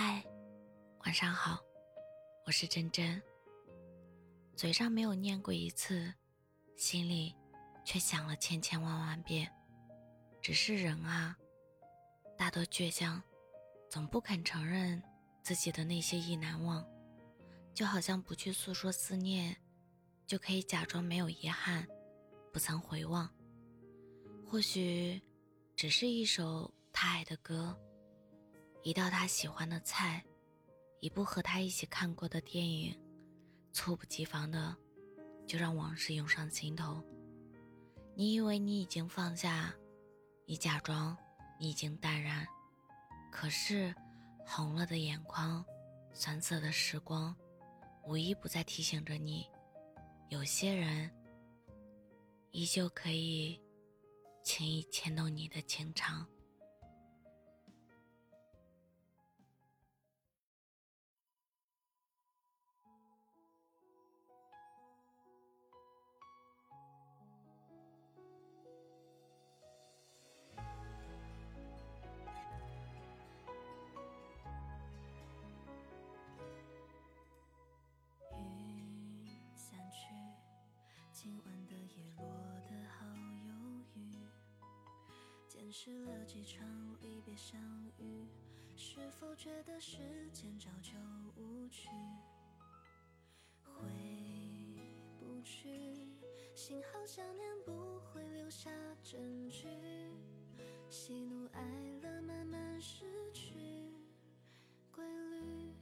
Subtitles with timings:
[0.00, 0.24] 嗨，
[1.00, 1.58] 晚上好，
[2.46, 3.20] 我是真真。
[4.54, 6.14] 嘴上没有念过一次，
[6.76, 7.34] 心里
[7.84, 9.52] 却想了千千万万遍。
[10.40, 11.36] 只是人啊，
[12.36, 13.20] 大多倔强，
[13.90, 15.02] 总不肯承认
[15.42, 16.86] 自己的那些意难忘，
[17.74, 19.56] 就好像不去诉说思念，
[20.28, 21.84] 就可以假装没有遗憾，
[22.52, 23.28] 不曾回望。
[24.46, 25.20] 或许，
[25.74, 27.76] 只是一首他爱的歌。
[28.82, 30.24] 一道他喜欢的菜，
[31.00, 32.98] 一部和他一起看过的电影，
[33.72, 34.74] 猝不及防的
[35.46, 37.02] 就让往事涌上心头。
[38.14, 39.74] 你以为你已经放下，
[40.46, 41.16] 你假装
[41.58, 42.46] 你已经淡然，
[43.30, 43.94] 可是
[44.46, 45.64] 红了的眼眶，
[46.12, 47.36] 酸涩的时光，
[48.04, 49.46] 无一不在提醒着你，
[50.30, 51.10] 有些人
[52.52, 53.60] 依旧可以
[54.42, 56.26] 轻易牵动你的情长。
[81.88, 82.26] 晚的夜落
[82.60, 83.06] 得好
[83.46, 83.52] 忧
[83.94, 83.98] 郁，
[85.48, 86.66] 见识了几场
[87.00, 87.58] 离别相
[87.98, 88.26] 遇，
[88.76, 90.92] 是否觉得时间早就
[91.36, 91.88] 无趣？
[93.62, 93.80] 回
[95.18, 96.06] 不去，
[96.54, 98.70] 幸好想念不会留下
[99.02, 99.66] 证据，
[100.90, 101.62] 喜怒哀
[102.02, 103.54] 乐慢慢失去
[104.90, 105.04] 规
[105.40, 105.72] 律，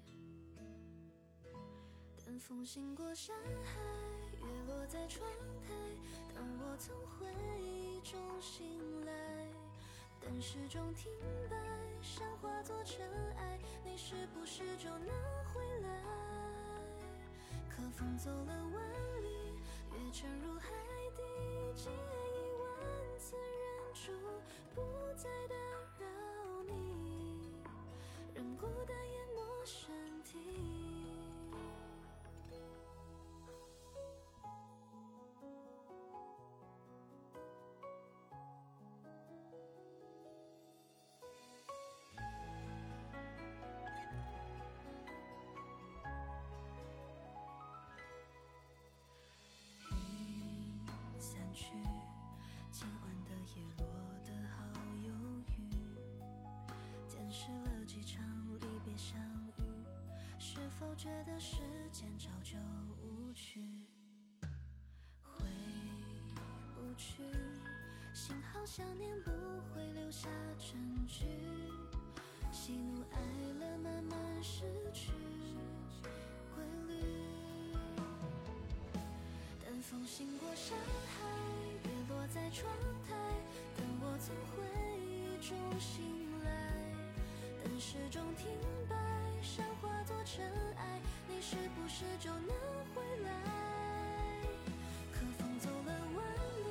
[2.25, 4.16] 等风行过山海。
[4.47, 5.29] 月落在窗
[5.67, 5.75] 台，
[6.35, 7.27] 当我从回
[7.61, 9.13] 忆中醒来，
[10.21, 11.11] 等时钟停
[11.51, 11.57] 摆，
[12.01, 13.05] 像化作尘
[13.37, 15.09] 埃，你是不是就能
[15.53, 15.89] 回来？
[17.69, 19.29] 可风走了万里，
[19.93, 20.46] 月沉入
[57.39, 58.25] 失了几场
[58.59, 59.21] 离别相
[59.59, 59.63] 遇，
[60.39, 61.59] 是否觉得时
[61.93, 62.57] 间早就
[63.03, 63.61] 无趣？
[65.23, 65.45] 回
[66.75, 67.23] 不去，
[68.15, 71.27] 幸好想念不会留下证据，
[72.51, 73.21] 喜怒哀
[73.61, 74.63] 乐慢慢失
[74.95, 75.13] 去
[76.55, 77.03] 规律，
[79.63, 81.27] 等风行过山海。
[82.35, 82.69] 在窗
[83.09, 83.15] 台，
[83.77, 84.57] 等我从回
[84.99, 86.03] 忆中醒
[86.43, 86.51] 来，
[87.65, 88.47] 等时钟停
[88.89, 88.97] 摆，
[89.43, 92.49] 山化作尘埃，你是不是就能
[92.95, 93.31] 回来？
[95.13, 96.25] 可风走了万
[96.59, 96.67] 里，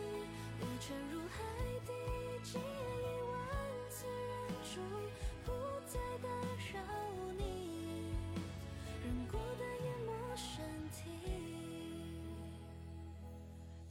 [0.62, 1.36] 也沉入海
[1.86, 1.92] 底，
[2.44, 2.68] 今夜
[3.02, 3.34] 一万
[3.90, 4.30] 次忍
[4.64, 4.80] 住
[5.46, 5.52] 不
[5.88, 6.30] 再打
[6.74, 6.76] 扰
[7.38, 8.14] 你，
[9.04, 11.04] 任孤单淹没身体，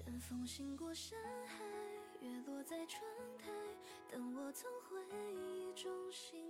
[0.05, 1.65] 等风行过山海。
[2.21, 3.03] 月落在窗
[3.39, 3.51] 台，
[4.11, 4.99] 等我从回
[5.35, 6.41] 忆中醒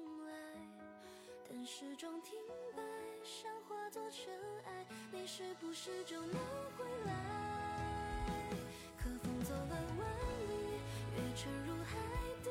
[1.55, 2.37] 来，等时钟停
[2.75, 2.83] 摆，
[3.23, 4.27] 像化作尘
[4.65, 6.35] 埃，你是不是就能
[6.77, 7.15] 回来？
[8.99, 10.09] 可风走了万
[10.49, 10.55] 里，
[11.15, 11.97] 月沉入海
[12.43, 12.51] 底，